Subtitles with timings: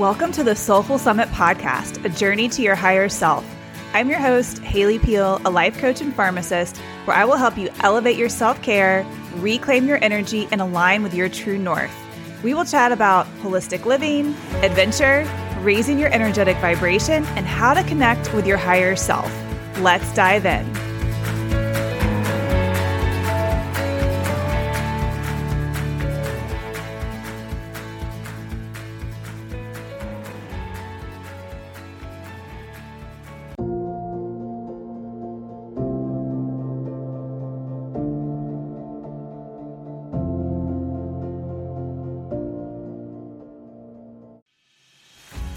[0.00, 3.44] Welcome to the Soulful Summit podcast, a journey to your higher self.
[3.92, 7.68] I'm your host, Haley Peel, a life coach and pharmacist, where I will help you
[7.80, 11.94] elevate your self care, reclaim your energy, and align with your true north.
[12.42, 14.28] We will chat about holistic living,
[14.62, 15.30] adventure,
[15.60, 19.30] raising your energetic vibration, and how to connect with your higher self.
[19.80, 20.89] Let's dive in.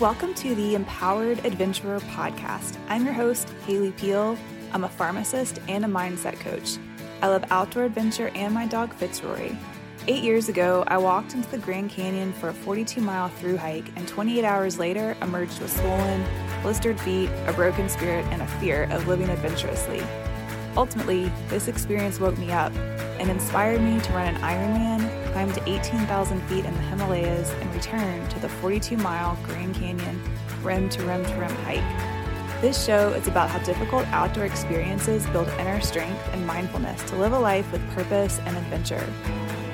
[0.04, 2.78] Welcome to the Empowered Adventurer podcast.
[2.90, 4.38] I'm your host, Haley Peel.
[4.74, 6.78] I'm a pharmacist and a mindset coach.
[7.22, 9.56] I love outdoor adventure and my dog Fitzroy.
[10.10, 13.88] Eight years ago, I walked into the Grand Canyon for a 42 mile through hike,
[13.96, 16.26] and 28 hours later, emerged with swollen,
[16.64, 20.04] blistered feet, a broken spirit, and a fear of living adventurously.
[20.76, 25.70] Ultimately, this experience woke me up and inspired me to run an Ironman, climb to
[25.70, 30.22] 18,000 feet in the Himalayas, and return to the 42 mile Grand Canyon
[30.62, 32.62] rim to rim to rim hike.
[32.62, 37.34] This show is about how difficult outdoor experiences build inner strength and mindfulness to live
[37.34, 39.06] a life with purpose and adventure.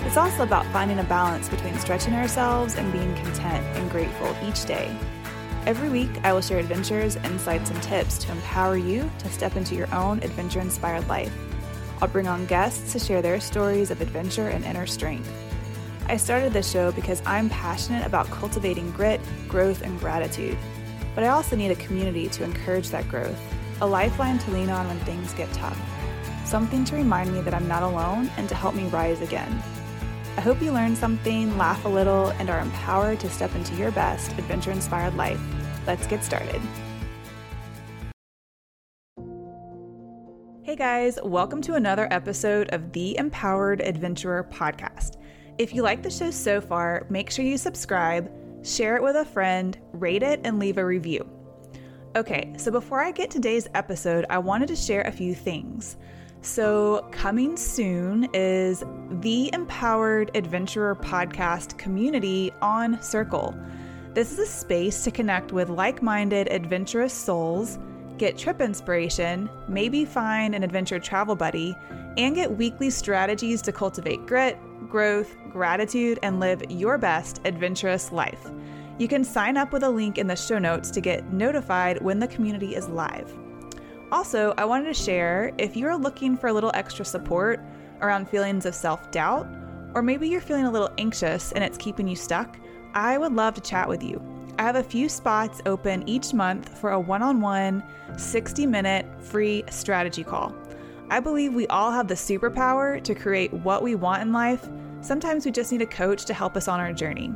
[0.06, 4.66] It's also about finding a balance between stretching ourselves and being content and grateful each
[4.66, 4.98] day.
[5.68, 9.76] Every week, I will share adventures, insights, and tips to empower you to step into
[9.76, 11.32] your own adventure inspired life.
[12.02, 15.30] I'll bring on guests to share their stories of adventure and inner strength.
[16.10, 20.58] I started this show because I'm passionate about cultivating grit, growth, and gratitude.
[21.14, 23.40] But I also need a community to encourage that growth,
[23.80, 25.80] a lifeline to lean on when things get tough,
[26.46, 29.62] something to remind me that I'm not alone and to help me rise again.
[30.36, 33.92] I hope you learned something, laugh a little, and are empowered to step into your
[33.92, 35.40] best adventure inspired life.
[35.86, 36.60] Let's get started.
[40.64, 45.19] Hey guys, welcome to another episode of the Empowered Adventurer podcast.
[45.60, 48.32] If you like the show so far, make sure you subscribe,
[48.66, 51.30] share it with a friend, rate it, and leave a review.
[52.16, 55.98] Okay, so before I get today's episode, I wanted to share a few things.
[56.40, 58.86] So, coming soon is
[59.20, 63.54] the Empowered Adventurer podcast community on Circle.
[64.14, 67.78] This is a space to connect with like minded adventurous souls,
[68.18, 71.76] get trip inspiration, maybe find an adventure travel buddy,
[72.16, 74.58] and get weekly strategies to cultivate grit,
[74.90, 78.50] growth, gratitude, and live your best adventurous life.
[78.98, 82.20] You can sign up with a link in the show notes to get notified when
[82.20, 83.34] the community is live.
[84.12, 87.62] Also, I wanted to share if you're looking for a little extra support
[88.02, 89.48] around feelings of self doubt,
[89.94, 92.58] or maybe you're feeling a little anxious and it's keeping you stuck,
[92.94, 94.22] I would love to chat with you.
[94.58, 97.84] I have a few spots open each month for a one on one,
[98.18, 100.54] 60 minute free strategy call.
[101.10, 104.68] I believe we all have the superpower to create what we want in life.
[105.02, 107.34] Sometimes we just need a coach to help us on our journey.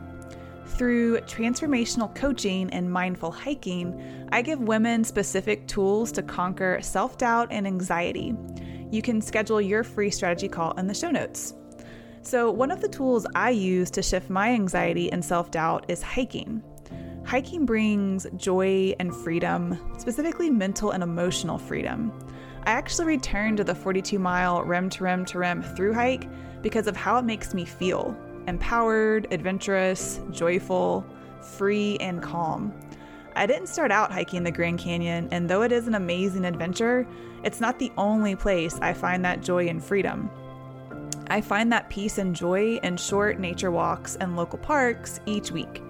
[0.65, 7.49] Through transformational coaching and mindful hiking, I give women specific tools to conquer self doubt
[7.51, 8.35] and anxiety.
[8.91, 11.53] You can schedule your free strategy call in the show notes.
[12.21, 16.01] So, one of the tools I use to shift my anxiety and self doubt is
[16.01, 16.63] hiking.
[17.25, 22.11] Hiking brings joy and freedom, specifically mental and emotional freedom.
[22.65, 26.27] I actually returned to the 42 mile rim to rim to rim through hike
[26.63, 31.05] because of how it makes me feel empowered, adventurous, joyful,
[31.41, 32.73] free, and calm.
[33.35, 37.07] I didn't start out hiking the Grand Canyon, and though it is an amazing adventure,
[37.43, 40.29] it's not the only place I find that joy and freedom.
[41.27, 45.81] I find that peace and joy in short nature walks and local parks each week.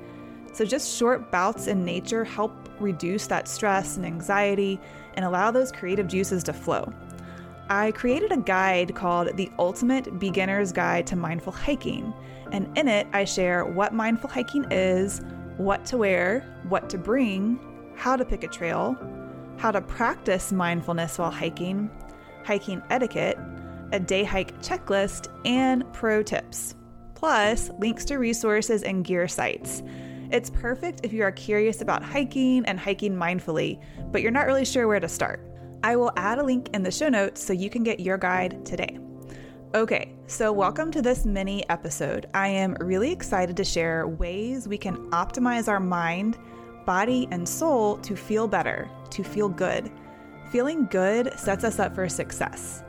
[0.53, 4.79] So, just short bouts in nature help reduce that stress and anxiety
[5.15, 6.93] and allow those creative juices to flow.
[7.69, 12.13] I created a guide called The Ultimate Beginner's Guide to Mindful Hiking,
[12.51, 15.21] and in it, I share what mindful hiking is,
[15.57, 17.59] what to wear, what to bring,
[17.95, 18.97] how to pick a trail,
[19.57, 21.89] how to practice mindfulness while hiking,
[22.43, 23.37] hiking etiquette,
[23.91, 26.75] a day hike checklist, and pro tips,
[27.15, 29.81] plus links to resources and gear sites.
[30.31, 33.81] It's perfect if you are curious about hiking and hiking mindfully,
[34.11, 35.47] but you're not really sure where to start.
[35.85, 38.65] I will add a link in the show notes so you can get your guide
[38.65, 38.99] today.
[39.75, 42.27] Okay, so welcome to this mini episode.
[42.33, 46.37] I am really excited to share ways we can optimize our mind,
[46.85, 49.91] body, and soul to feel better, to feel good.
[50.53, 52.81] Feeling good sets us up for success.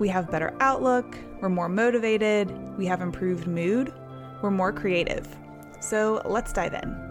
[0.00, 3.94] We have better outlook, we're more motivated, we have improved mood,
[4.42, 5.28] we're more creative.
[5.80, 7.09] So let's dive in.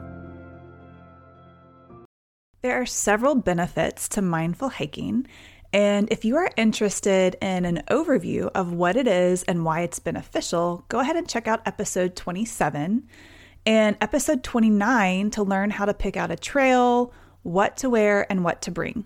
[2.62, 5.28] There are several benefits to mindful hiking,
[5.72, 10.00] and if you are interested in an overview of what it is and why it's
[10.00, 13.08] beneficial, go ahead and check out episode 27
[13.66, 17.14] and episode 29 to learn how to pick out a trail,
[17.44, 19.06] what to wear, and what to bring.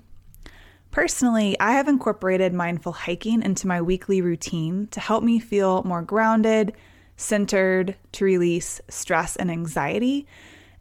[0.89, 6.01] Personally, I have incorporated mindful hiking into my weekly routine to help me feel more
[6.01, 6.73] grounded,
[7.17, 10.25] centered, to release stress and anxiety,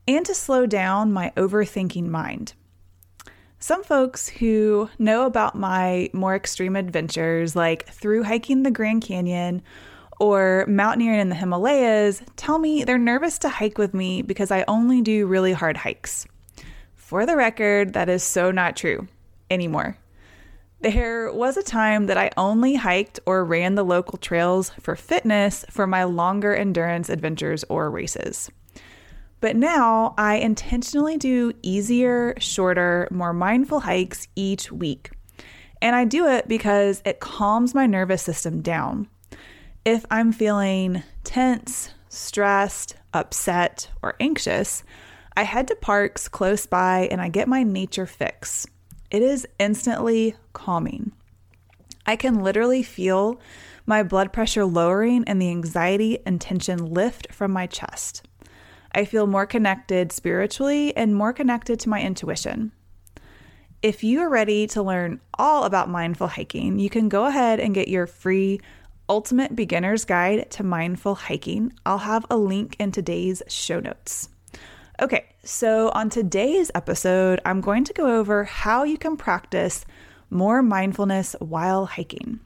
[0.08, 2.54] and to slow down my overthinking mind.
[3.62, 9.62] Some folks who know about my more extreme adventures, like through hiking the Grand Canyon
[10.18, 14.64] or mountaineering in the Himalayas, tell me they're nervous to hike with me because I
[14.66, 16.26] only do really hard hikes.
[16.96, 19.06] For the record, that is so not true
[19.48, 19.96] anymore.
[20.80, 25.64] There was a time that I only hiked or ran the local trails for fitness
[25.70, 28.50] for my longer endurance adventures or races.
[29.42, 35.10] But now I intentionally do easier, shorter, more mindful hikes each week.
[35.82, 39.08] And I do it because it calms my nervous system down.
[39.84, 44.84] If I'm feeling tense, stressed, upset, or anxious,
[45.36, 48.64] I head to parks close by and I get my nature fix.
[49.10, 51.10] It is instantly calming.
[52.06, 53.40] I can literally feel
[53.86, 58.22] my blood pressure lowering and the anxiety and tension lift from my chest.
[58.94, 62.72] I feel more connected spiritually and more connected to my intuition.
[63.82, 67.74] If you are ready to learn all about mindful hiking, you can go ahead and
[67.74, 68.60] get your free
[69.08, 71.72] Ultimate Beginner's Guide to Mindful Hiking.
[71.84, 74.28] I'll have a link in today's show notes.
[75.00, 79.84] Okay, so on today's episode, I'm going to go over how you can practice
[80.30, 82.38] more mindfulness while hiking.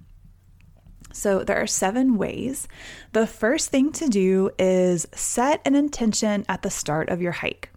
[1.16, 2.68] So, there are seven ways.
[3.12, 7.70] The first thing to do is set an intention at the start of your hike.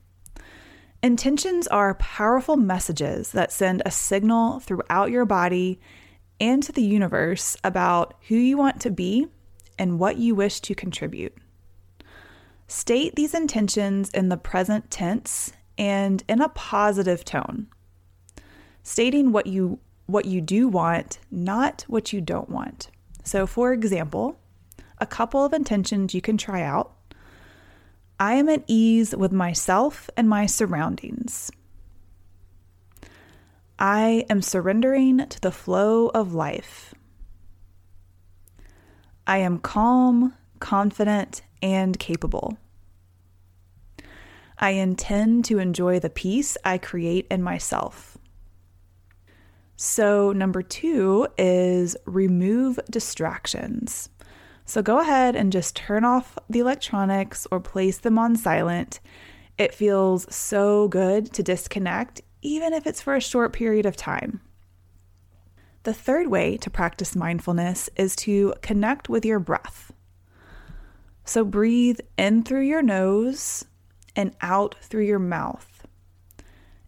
[1.02, 5.80] Intentions are powerful messages that send a signal throughout your body
[6.42, 9.28] and to the universe about who you want to be
[9.78, 11.34] and what you wish to contribute.
[12.68, 17.68] State these intentions in the present tense and in a positive tone.
[18.84, 22.90] Stating what you what you do want, not what you don't want.
[23.30, 24.40] So for example,
[24.98, 26.96] a couple of intentions you can try out.
[28.20, 31.52] I am at ease with myself and my surroundings.
[33.78, 36.96] I am surrendering to the flow of life.
[39.28, 42.58] I am calm, confident, and capable.
[44.58, 48.18] I intend to enjoy the peace I create in myself.
[49.82, 54.10] So, number two is remove distractions.
[54.66, 59.00] So, go ahead and just turn off the electronics or place them on silent.
[59.58, 64.42] It feels so good to disconnect, even if it's for a short period of time.
[65.84, 69.94] The third way to practice mindfulness is to connect with your breath.
[71.24, 73.64] So breathe in through your nose
[74.14, 75.88] and out through your mouth.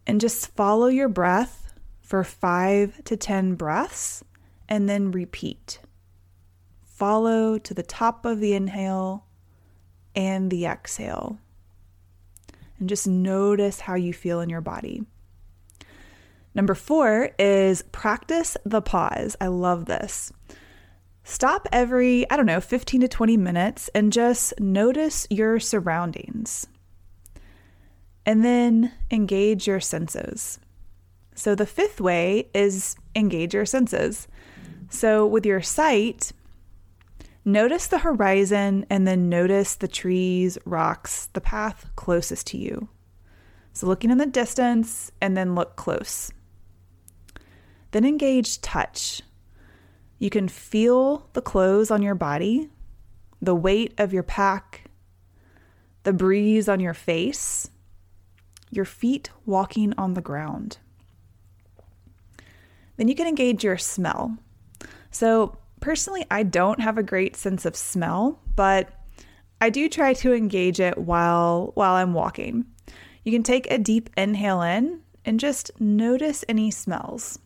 [0.06, 1.61] And just follow your breath
[2.12, 4.22] for five to 10 breaths
[4.68, 5.78] and then repeat.
[6.82, 9.24] Follow to the top of the inhale
[10.14, 11.38] and the exhale.
[12.78, 15.06] And just notice how you feel in your body.
[16.54, 19.34] Number four is practice the pause.
[19.40, 20.34] I love this.
[21.24, 26.66] Stop every, I don't know, 15 to 20 minutes and just notice your surroundings.
[28.26, 30.58] And then engage your senses.
[31.34, 34.28] So the fifth way is engage your senses.
[34.90, 36.32] So with your sight,
[37.44, 42.88] notice the horizon and then notice the trees, rocks, the path closest to you.
[43.72, 46.30] So looking in the distance and then look close.
[47.92, 49.22] Then engage touch.
[50.18, 52.70] You can feel the clothes on your body,
[53.40, 54.84] the weight of your pack,
[56.04, 57.70] the breeze on your face,
[58.70, 60.78] your feet walking on the ground.
[62.96, 64.36] Then you can engage your smell.
[65.10, 68.90] So, personally, I don't have a great sense of smell, but
[69.60, 72.66] I do try to engage it while while I'm walking.
[73.24, 77.38] You can take a deep inhale in and just notice any smells.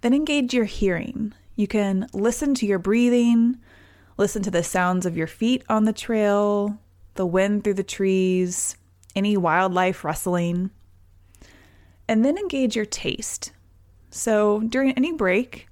[0.00, 1.34] Then engage your hearing.
[1.54, 3.58] You can listen to your breathing,
[4.16, 6.78] listen to the sounds of your feet on the trail,
[7.14, 8.76] the wind through the trees,
[9.14, 10.70] any wildlife rustling.
[12.08, 13.52] And then engage your taste.
[14.10, 15.68] So during any break,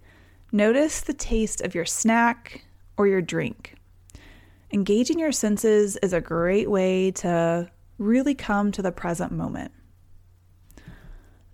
[0.53, 2.65] notice the taste of your snack
[2.97, 3.77] or your drink.
[4.73, 9.73] Engaging your senses is a great way to really come to the present moment.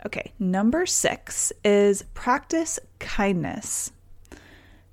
[0.07, 3.93] Okay, number six is practice kindness.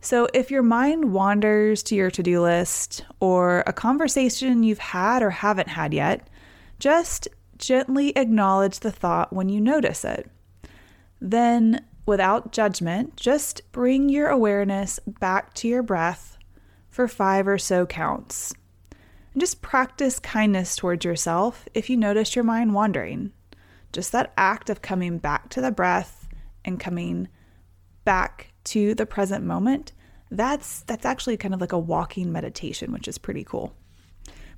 [0.01, 5.23] So, if your mind wanders to your to do list or a conversation you've had
[5.23, 6.27] or haven't had yet,
[6.79, 10.29] just gently acknowledge the thought when you notice it.
[11.19, 16.37] Then, without judgment, just bring your awareness back to your breath
[16.89, 18.53] for five or so counts.
[19.33, 23.31] And just practice kindness towards yourself if you notice your mind wandering.
[23.93, 26.27] Just that act of coming back to the breath
[26.65, 27.27] and coming
[28.03, 29.93] back to the present moment,
[30.29, 33.75] that's that's actually kind of like a walking meditation, which is pretty cool.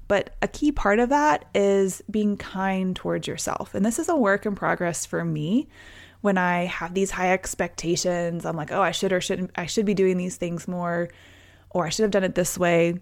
[0.09, 3.75] But a key part of that is being kind towards yourself.
[3.75, 5.69] And this is a work in progress for me.
[6.21, 9.85] When I have these high expectations, I'm like, "Oh, I should or shouldn't I should
[9.85, 11.09] be doing these things more
[11.69, 12.95] or I should have done it this way."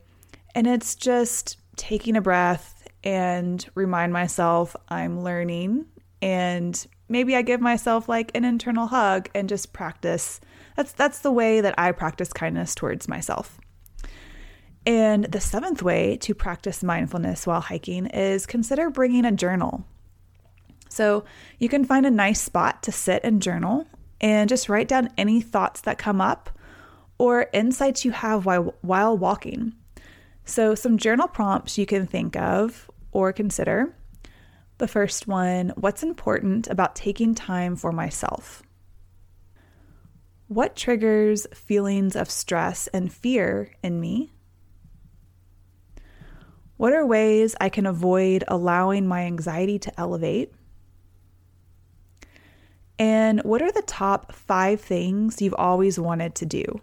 [0.54, 5.86] And it's just taking a breath and remind myself I'm learning
[6.22, 10.42] and maybe I give myself like an internal hug and just practice.
[10.76, 13.60] That's that's the way that I practice kindness towards myself.
[14.88, 19.86] And the seventh way to practice mindfulness while hiking is consider bringing a journal.
[20.88, 21.26] So
[21.60, 23.86] you can find a nice spot to sit and journal
[24.22, 26.50] and just write down any thoughts that come up
[27.18, 29.74] or insights you have while, while walking.
[30.46, 33.94] So, some journal prompts you can think of or consider
[34.78, 38.64] the first one What's important about taking time for myself?
[40.48, 44.32] What triggers feelings of stress and fear in me?
[46.78, 50.54] What are ways I can avoid allowing my anxiety to elevate?
[53.00, 56.82] And what are the top five things you've always wanted to do?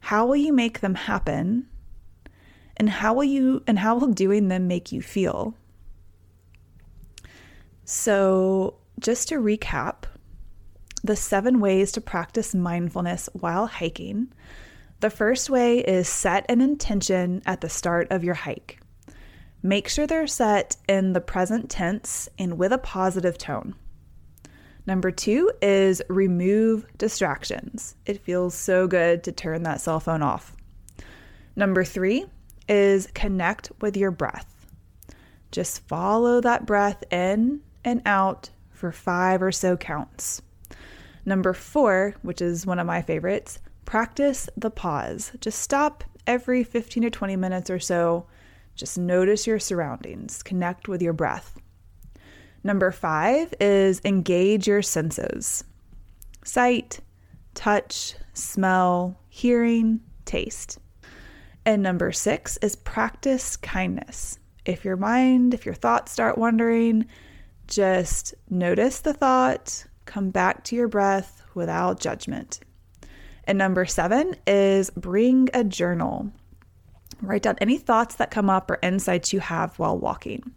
[0.00, 1.68] How will you make them happen?
[2.76, 5.54] And how will you and how will doing them make you feel?
[7.84, 10.04] So, just to recap,
[11.02, 14.32] the seven ways to practice mindfulness while hiking.
[15.00, 18.80] The first way is set an intention at the start of your hike.
[19.62, 23.76] Make sure they're set in the present tense and with a positive tone.
[24.86, 27.94] Number two is remove distractions.
[28.06, 30.56] It feels so good to turn that cell phone off.
[31.54, 32.24] Number three
[32.68, 34.66] is connect with your breath.
[35.52, 40.42] Just follow that breath in and out for five or so counts.
[41.24, 45.32] Number four, which is one of my favorites, practice the pause.
[45.40, 48.26] Just stop every 15 to 20 minutes or so.
[48.74, 51.58] Just notice your surroundings, connect with your breath.
[52.62, 55.64] Number five is engage your senses
[56.44, 57.00] sight,
[57.54, 60.78] touch, smell, hearing, taste.
[61.64, 64.38] And number six is practice kindness.
[64.66, 67.06] If your mind, if your thoughts start wandering,
[67.68, 72.60] just notice the thought, come back to your breath without judgment.
[73.48, 76.30] And number seven is bring a journal.
[77.22, 80.52] Write down any thoughts that come up or insights you have while walking.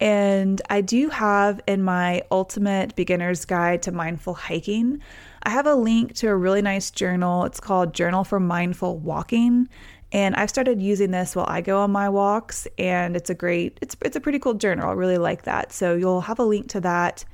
[0.00, 5.02] And I do have in my ultimate beginner's guide to mindful hiking,
[5.42, 7.44] I have a link to a really nice journal.
[7.44, 9.68] It's called Journal for Mindful Walking.
[10.10, 13.78] And I've started using this while I go on my walks, and it's a great,
[13.82, 14.88] it's it's a pretty cool journal.
[14.88, 15.70] I really like that.
[15.72, 17.26] So you'll have a link to that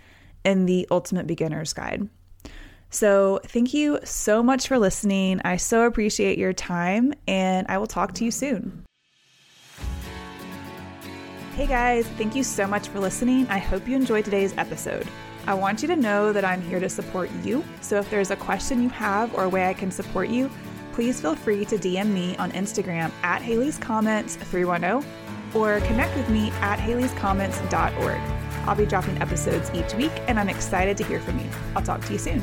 [0.44, 2.08] in the Ultimate Beginner's Guide.
[2.94, 5.40] So thank you so much for listening.
[5.44, 8.84] I so appreciate your time, and I will talk to you soon.
[11.56, 13.48] Hey guys, thank you so much for listening.
[13.48, 15.08] I hope you enjoyed today's episode.
[15.48, 17.64] I want you to know that I'm here to support you.
[17.80, 20.48] So if there's a question you have or a way I can support you,
[20.92, 25.04] please feel free to DM me on Instagram at Haley's Comments 310
[25.52, 28.20] or connect with me at haleyscomments.org.
[28.68, 31.50] I'll be dropping episodes each week and I'm excited to hear from you.
[31.74, 32.40] I'll talk to you soon.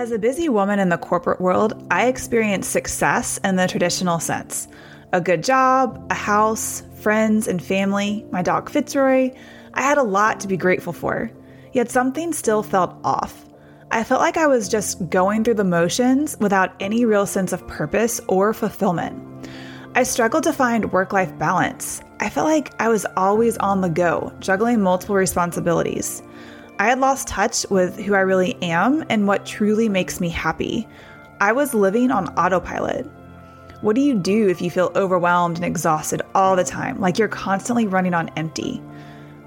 [0.00, 4.66] As a busy woman in the corporate world, I experience success in the traditional sense
[5.12, 9.30] a good job, a house, friends, and family, my dog Fitzroy,
[9.74, 11.30] I had a lot to be grateful for,
[11.74, 13.44] yet something still felt off.
[13.90, 17.68] I felt like I was just going through the motions without any real sense of
[17.68, 19.50] purpose or fulfillment.
[19.94, 22.00] I struggled to find work life balance.
[22.20, 26.22] I felt like I was always on the go, juggling multiple responsibilities.
[26.80, 30.88] I had lost touch with who I really am and what truly makes me happy.
[31.38, 33.04] I was living on autopilot.
[33.82, 37.28] What do you do if you feel overwhelmed and exhausted all the time, like you're
[37.28, 38.78] constantly running on empty?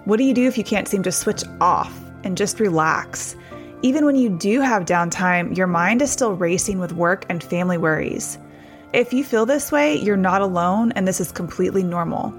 [0.05, 1.91] What do you do if you can't seem to switch off
[2.23, 3.35] and just relax?
[3.81, 7.79] Even when you do have downtime, your mind is still racing with work and family
[7.79, 8.37] worries.
[8.93, 12.31] If you feel this way, you're not alone and this is completely normal.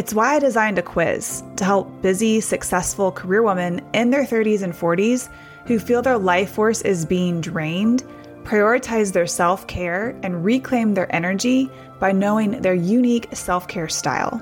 [0.00, 4.62] It's why I designed a quiz to help busy, successful career women in their 30s
[4.62, 5.28] and 40s
[5.66, 8.02] who feel their life force is being drained
[8.42, 14.38] prioritize their self care and reclaim their energy by knowing their unique self care style.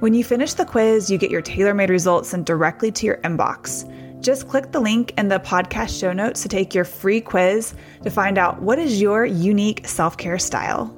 [0.00, 3.18] When you finish the quiz, you get your tailor made results sent directly to your
[3.18, 3.88] inbox.
[4.20, 8.10] Just click the link in the podcast show notes to take your free quiz to
[8.10, 10.92] find out what is your unique self care style.